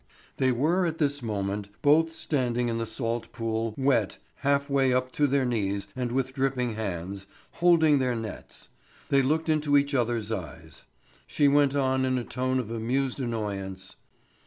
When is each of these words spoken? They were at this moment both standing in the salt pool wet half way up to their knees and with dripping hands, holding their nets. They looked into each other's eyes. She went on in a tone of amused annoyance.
They 0.37 0.51
were 0.51 0.87
at 0.87 0.97
this 0.97 1.21
moment 1.21 1.69
both 1.83 2.11
standing 2.11 2.69
in 2.69 2.79
the 2.79 2.87
salt 2.87 3.31
pool 3.31 3.75
wet 3.77 4.17
half 4.37 4.67
way 4.67 4.91
up 4.91 5.11
to 5.11 5.27
their 5.27 5.45
knees 5.45 5.87
and 5.95 6.11
with 6.11 6.33
dripping 6.33 6.73
hands, 6.73 7.27
holding 7.51 7.99
their 7.99 8.15
nets. 8.15 8.69
They 9.09 9.21
looked 9.21 9.47
into 9.47 9.77
each 9.77 9.93
other's 9.93 10.31
eyes. 10.31 10.85
She 11.27 11.47
went 11.47 11.75
on 11.75 12.03
in 12.03 12.17
a 12.17 12.23
tone 12.23 12.57
of 12.59 12.71
amused 12.71 13.19
annoyance. 13.19 13.97